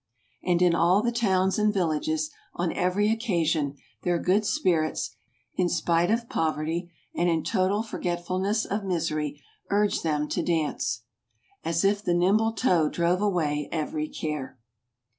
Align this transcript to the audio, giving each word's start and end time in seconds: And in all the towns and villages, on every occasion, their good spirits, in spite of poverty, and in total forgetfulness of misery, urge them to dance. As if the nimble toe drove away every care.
And 0.43 0.63
in 0.63 0.73
all 0.73 1.03
the 1.03 1.11
towns 1.11 1.59
and 1.59 1.71
villages, 1.71 2.31
on 2.55 2.73
every 2.73 3.11
occasion, 3.11 3.75
their 4.01 4.17
good 4.17 4.47
spirits, 4.47 5.11
in 5.57 5.69
spite 5.69 6.09
of 6.09 6.27
poverty, 6.27 6.89
and 7.13 7.29
in 7.29 7.43
total 7.43 7.83
forgetfulness 7.83 8.65
of 8.65 8.83
misery, 8.83 9.43
urge 9.69 10.01
them 10.01 10.27
to 10.29 10.41
dance. 10.41 11.03
As 11.63 11.85
if 11.85 12.03
the 12.03 12.15
nimble 12.15 12.53
toe 12.53 12.89
drove 12.89 13.21
away 13.21 13.69
every 13.71 14.09
care. 14.09 14.57